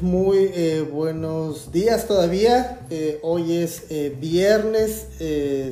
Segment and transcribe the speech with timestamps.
[0.00, 2.80] Muy eh, buenos días todavía.
[2.90, 5.06] Eh, hoy es eh, viernes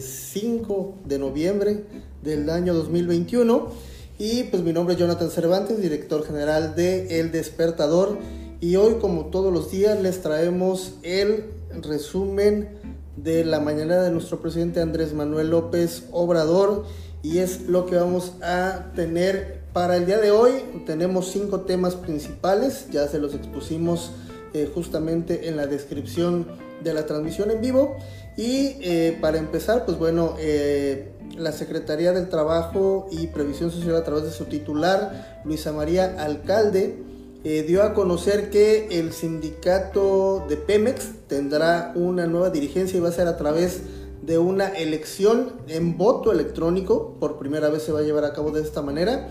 [0.00, 1.82] 5 de noviembre
[2.22, 3.72] del año 2021
[4.20, 8.18] y pues mi nombre es Jonathan Cervantes, director general de El Despertador.
[8.60, 11.46] Y hoy como todos los días les traemos el
[11.82, 12.68] resumen
[13.16, 16.84] de la mañana de nuestro presidente Andrés Manuel López Obrador.
[17.24, 20.52] Y es lo que vamos a tener para el día de hoy.
[20.86, 24.12] Tenemos cinco temas principales, ya se los expusimos
[24.52, 26.46] eh, justamente en la descripción
[26.82, 27.96] de la transmisión en vivo.
[28.36, 34.04] Y eh, para empezar, pues bueno, eh, la Secretaría del Trabajo y Previsión Social a
[34.04, 37.10] través de su titular, Luisa María Alcalde,
[37.42, 43.12] dio a conocer que el sindicato de Pemex tendrá una nueva dirigencia y va a
[43.12, 43.80] ser a través
[44.22, 47.16] de una elección en voto electrónico.
[47.18, 49.28] Por primera vez se va a llevar a cabo de esta manera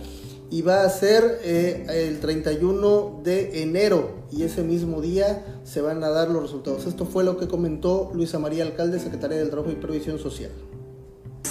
[0.52, 6.04] y va a ser eh, el 31 de enero y ese mismo día se van
[6.04, 6.86] a dar los resultados.
[6.86, 10.52] Esto fue lo que comentó Luisa María Alcalde, secretaria del Trabajo y Previsión Social.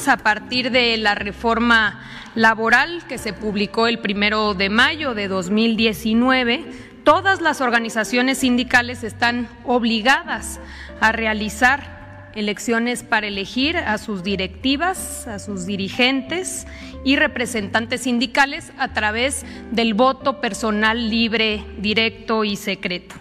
[0.06, 2.02] A partir de la reforma
[2.34, 6.64] laboral que se publicó el primero de mayo de 2019,
[7.02, 10.60] todas las organizaciones sindicales están obligadas
[11.00, 11.99] a realizar
[12.34, 16.66] elecciones para elegir a sus directivas, a sus dirigentes
[17.04, 23.16] y representantes sindicales a través del voto personal libre, directo y secreto.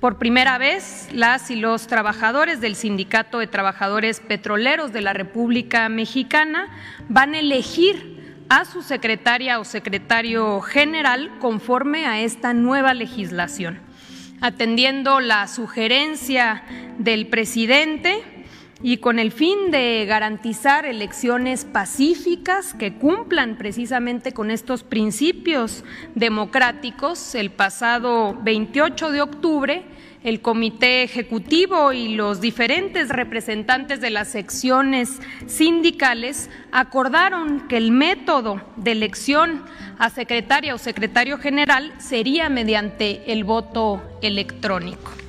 [0.00, 5.88] Por primera vez, las y los trabajadores del Sindicato de Trabajadores Petroleros de la República
[5.90, 6.70] Mexicana
[7.10, 13.78] van a elegir a su secretaria o secretario general conforme a esta nueva legislación.
[14.40, 16.64] Atendiendo la sugerencia
[16.98, 18.24] del presidente,
[18.82, 27.34] y con el fin de garantizar elecciones pacíficas que cumplan precisamente con estos principios democráticos,
[27.34, 29.84] el pasado 28 de octubre
[30.22, 38.60] el Comité Ejecutivo y los diferentes representantes de las secciones sindicales acordaron que el método
[38.76, 39.64] de elección
[39.98, 45.19] a secretaria o secretario general sería mediante el voto electrónico.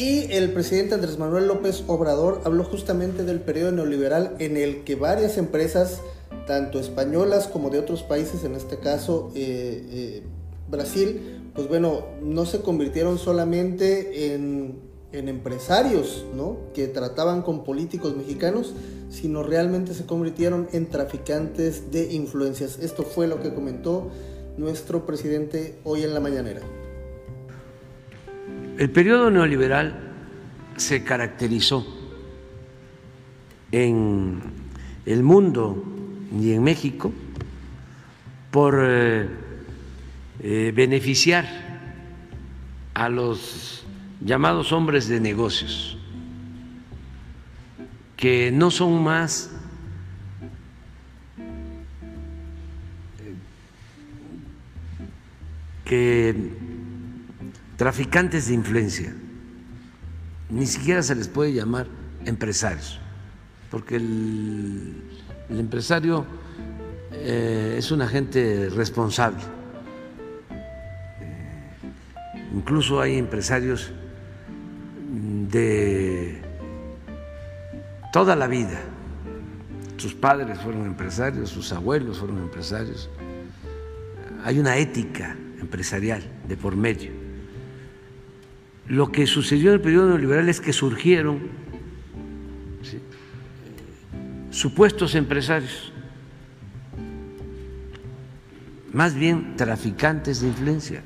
[0.00, 4.94] Y el presidente Andrés Manuel López Obrador habló justamente del periodo neoliberal en el que
[4.94, 6.00] varias empresas,
[6.46, 10.22] tanto españolas como de otros países, en este caso eh, eh,
[10.70, 14.78] Brasil, pues bueno, no se convirtieron solamente en,
[15.12, 16.56] en empresarios, ¿no?
[16.72, 18.72] Que trataban con políticos mexicanos,
[19.10, 22.78] sino realmente se convirtieron en traficantes de influencias.
[22.78, 24.08] Esto fue lo que comentó
[24.56, 26.62] nuestro presidente hoy en la mañanera.
[28.80, 29.94] El periodo neoliberal
[30.78, 31.86] se caracterizó
[33.70, 34.40] en
[35.04, 35.84] el mundo
[36.32, 37.12] y en México
[38.50, 39.28] por eh,
[40.42, 41.46] eh, beneficiar
[42.94, 43.84] a los
[44.24, 45.98] llamados hombres de negocios,
[48.16, 49.50] que no son más
[55.84, 56.69] que
[57.80, 59.10] traficantes de influencia.
[60.50, 61.86] Ni siquiera se les puede llamar
[62.26, 63.00] empresarios,
[63.70, 65.02] porque el,
[65.48, 66.26] empresario
[67.10, 69.38] eh, es un agente responsable.
[71.22, 73.90] Eh, incluso hay empresarios
[75.50, 76.38] de
[78.12, 78.78] toda la vida.
[79.96, 83.08] Sus padres fueron empresarios, sus abuelos fueron empresarios.
[84.44, 87.19] Hay una ética empresarial de por medio.
[88.88, 91.48] Lo que sucedió en el periodo neoliberal es que surgieron
[94.50, 95.92] supuestos empresarios,
[98.92, 101.02] más bien traficantes de influencia.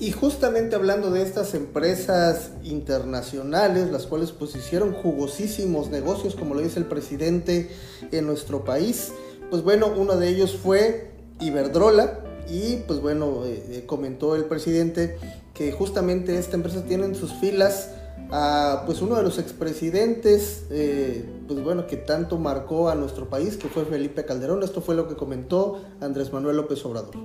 [0.00, 6.60] Y justamente hablando de estas empresas internacionales, las cuales pues hicieron jugosísimos negocios, como lo
[6.60, 7.70] dice el presidente
[8.12, 9.12] en nuestro país,
[9.50, 15.18] pues bueno, uno de ellos fue Iberdrola, y pues bueno, eh, eh, comentó el presidente
[15.58, 17.90] que justamente esta empresa tiene en sus filas
[18.30, 23.56] a pues uno de los expresidentes, eh, pues bueno, que tanto marcó a nuestro país,
[23.56, 24.62] que fue Felipe Calderón.
[24.62, 27.16] Esto fue lo que comentó Andrés Manuel López Obrador.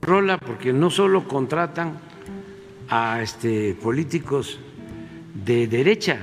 [0.00, 2.00] Rola porque no solo contratan
[2.88, 4.58] a este, políticos
[5.44, 6.18] de derecha,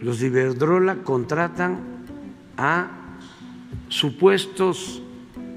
[0.00, 2.04] los de Iberdrola contratan
[2.56, 3.18] a
[3.88, 5.02] supuestos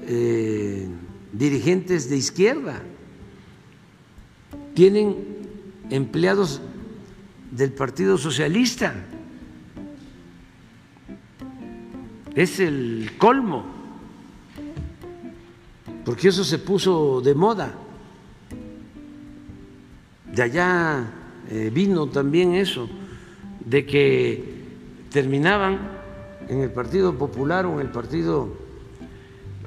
[0.08, 0.88] eh,
[1.32, 2.82] dirigentes de izquierda,
[4.74, 5.16] tienen
[5.90, 6.60] empleados
[7.50, 8.94] del Partido Socialista.
[12.34, 13.70] Es el colmo.
[16.04, 17.72] porque eso se puso de moda.
[20.32, 21.06] De allá
[21.48, 22.88] eh, vino también eso,
[23.64, 24.42] de que
[25.10, 25.78] terminaban
[26.48, 28.48] en el Partido Popular o en el Partido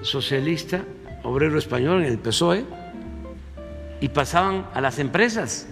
[0.02, 0.84] Socialista,
[1.24, 2.66] Obrero Español, en el PSOE,
[4.06, 5.66] y pasaban a las empresas,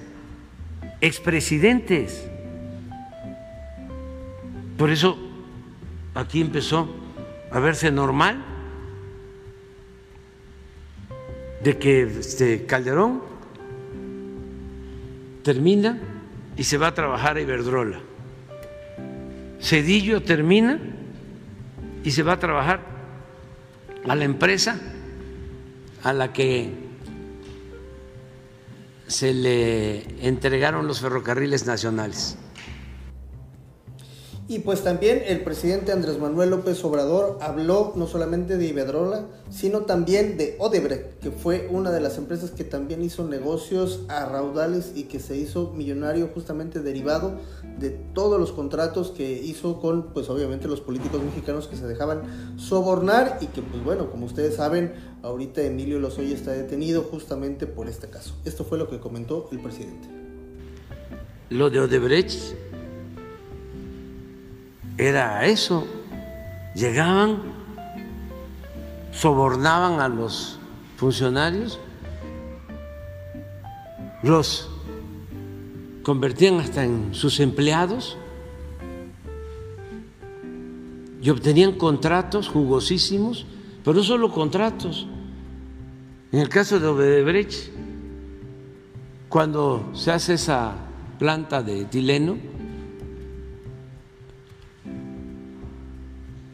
[1.01, 2.27] expresidentes.
[4.75, 5.19] Por eso
[6.15, 6.89] aquí empezó
[7.51, 8.43] a verse normal
[11.63, 13.21] de que este Calderón
[15.43, 15.99] termina
[16.57, 17.99] y se va a trabajar a Iberdrola.
[19.61, 20.79] Cedillo termina
[22.03, 22.79] y se va a trabajar
[24.09, 24.81] a la empresa
[26.01, 26.92] a la que
[29.07, 32.37] se le entregaron los ferrocarriles nacionales.
[34.45, 39.81] Y pues también el presidente Andrés Manuel López Obrador habló no solamente de Iberdrola, sino
[39.81, 44.91] también de Odebrecht, que fue una de las empresas que también hizo negocios a raudales
[44.95, 47.39] y que se hizo millonario justamente derivado
[47.79, 52.59] de todos los contratos que hizo con, pues obviamente los políticos mexicanos que se dejaban
[52.59, 57.87] sobornar y que pues bueno, como ustedes saben, ahorita Emilio Lozoya está detenido justamente por
[57.87, 58.35] este caso.
[58.43, 60.09] Esto fue lo que comentó el presidente.
[61.49, 62.72] Lo de Odebrecht
[64.97, 65.87] era eso.
[66.75, 67.41] Llegaban,
[69.11, 70.57] sobornaban a los
[70.97, 71.79] funcionarios,
[74.23, 74.69] los
[76.03, 78.17] convertían hasta en sus empleados
[81.21, 83.45] y obtenían contratos jugosísimos,
[83.83, 85.07] pero no solo contratos.
[86.31, 87.71] En el caso de Odebrecht,
[89.29, 90.73] cuando se hace esa
[91.19, 92.37] planta de etileno,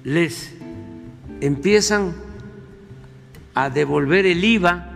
[0.09, 0.56] les
[1.39, 2.15] empiezan
[3.53, 4.89] a devolver el IVA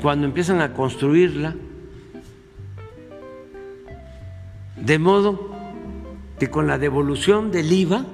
[0.00, 1.54] cuando empiezan a construirla,
[4.74, 5.54] de modo
[6.40, 8.06] que con la devolución del IVA,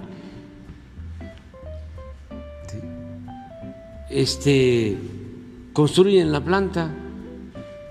[4.11, 4.99] este,
[5.73, 6.95] construyen la planta.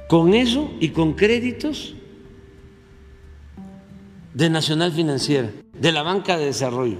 [0.07, 1.95] Con eso y con créditos
[4.33, 5.50] de Nacional Financiera,
[5.80, 6.98] de la banca de desarrollo.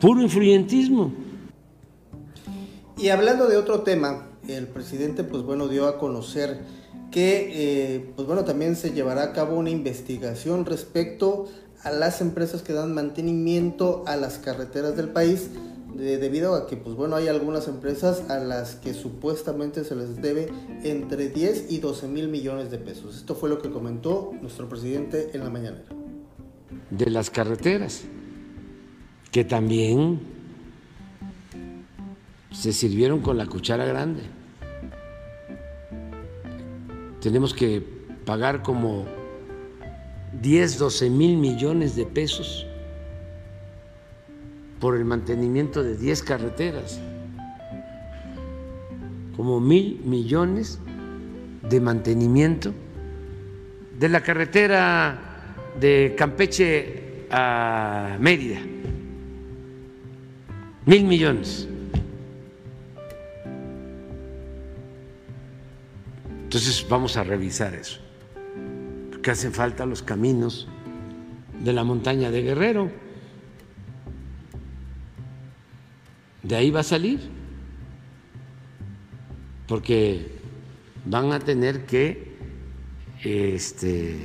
[0.00, 1.12] Puro influyentismo.
[2.96, 6.60] Y hablando de otro tema, el presidente pues bueno dio a conocer
[7.10, 7.50] que
[7.94, 11.46] eh, pues bueno también se llevará a cabo una investigación respecto
[11.82, 15.50] a las empresas que dan mantenimiento a las carreteras del país
[15.94, 20.48] debido a que pues bueno hay algunas empresas a las que supuestamente se les debe
[20.82, 23.16] entre 10 y 12 mil millones de pesos.
[23.16, 25.84] Esto fue lo que comentó nuestro presidente en la mañanera.
[26.90, 28.02] De las carreteras,
[29.30, 30.20] que también
[32.50, 34.22] se sirvieron con la cuchara grande.
[37.20, 37.82] Tenemos que
[38.24, 39.06] pagar como
[40.40, 42.66] 10, 12 mil millones de pesos
[44.82, 46.98] por el mantenimiento de 10 carreteras,
[49.36, 50.80] como mil millones
[51.70, 52.74] de mantenimiento
[53.96, 58.58] de la carretera de Campeche a Mérida,
[60.84, 61.68] mil millones.
[66.42, 68.00] Entonces vamos a revisar eso,
[69.12, 70.66] porque hacen falta los caminos
[71.62, 73.01] de la montaña de Guerrero.
[76.52, 77.18] De ahí va a salir,
[79.66, 80.32] porque
[81.06, 82.36] van a tener que
[83.24, 84.18] este,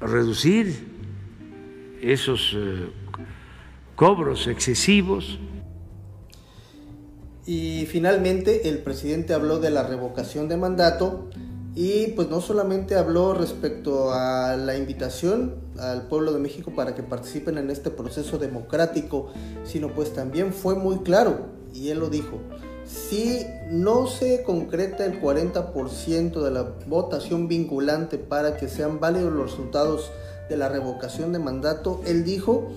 [0.00, 0.88] reducir
[2.00, 2.88] esos eh,
[3.94, 5.38] cobros excesivos.
[7.44, 11.28] Y finalmente el presidente habló de la revocación de mandato
[11.82, 17.02] y pues no solamente habló respecto a la invitación al pueblo de México para que
[17.02, 19.28] participen en este proceso democrático,
[19.64, 22.36] sino pues también fue muy claro, y él lo dijo,
[22.84, 29.50] si no se concreta el 40% de la votación vinculante para que sean válidos los
[29.50, 30.10] resultados
[30.50, 32.68] de la revocación de mandato, él dijo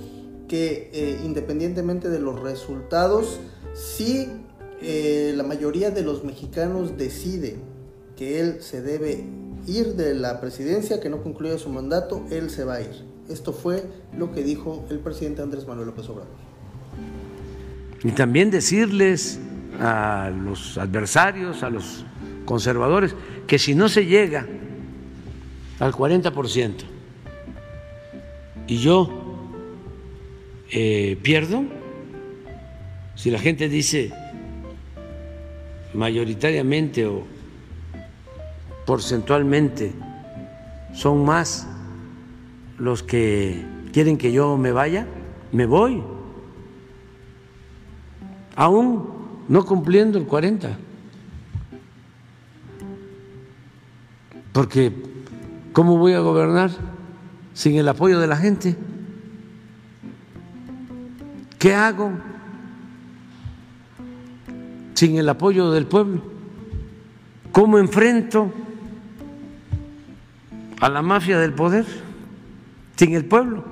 [0.47, 3.41] que eh, independientemente de los resultados,
[3.73, 4.29] si
[4.81, 7.72] eh, la mayoría de los mexicanos decide
[8.17, 9.25] que él se debe
[9.67, 13.05] ir de la presidencia, que no concluya su mandato, él se va a ir.
[13.29, 13.83] Esto fue
[14.17, 16.31] lo que dijo el presidente Andrés Manuel López Obrador.
[18.03, 19.39] Y también decirles
[19.79, 22.05] a los adversarios, a los
[22.45, 23.15] conservadores,
[23.47, 24.45] que si no se llega
[25.79, 26.93] al 40%,
[28.67, 29.09] y yo
[30.71, 31.63] eh, pierdo.
[33.15, 34.11] Si la gente dice
[35.93, 37.23] mayoritariamente o
[38.85, 39.93] porcentualmente
[40.93, 41.67] son más
[42.77, 45.07] los que quieren que yo me vaya,
[45.51, 46.03] me voy,
[48.55, 49.07] aún
[49.47, 50.77] no cumpliendo el 40.
[54.51, 54.93] Porque
[55.73, 56.71] ¿cómo voy a gobernar
[57.53, 58.75] sin el apoyo de la gente?
[61.57, 62.11] ¿Qué hago
[64.93, 66.21] sin el apoyo del pueblo?
[67.51, 68.51] ¿Cómo enfrento
[70.83, 71.85] a la mafia del poder
[72.97, 73.63] sin el pueblo?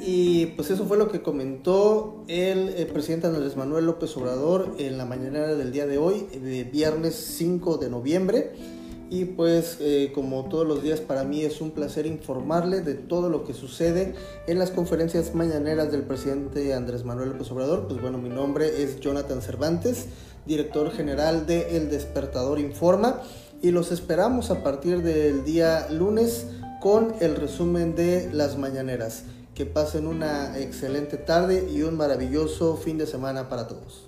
[0.00, 5.04] Y pues eso fue lo que comentó el, presidente Andrés Manuel López Obrador en la
[5.04, 8.52] mañana del día de hoy, de viernes 5 de noviembre.
[9.10, 13.28] Y pues eh, como todos los días para mí es un placer informarle de todo
[13.28, 14.14] lo que sucede
[14.46, 17.86] en las conferencias mañaneras del presidente Andrés Manuel López Obrador.
[17.86, 20.06] Pues bueno, mi nombre es Jonathan Cervantes,
[20.46, 23.20] director general de El Despertador Informa.
[23.60, 26.46] Y los esperamos a partir del día lunes
[26.80, 29.24] con el resumen de las mañaneras.
[29.54, 34.07] Que pasen una excelente tarde y un maravilloso fin de semana para todos.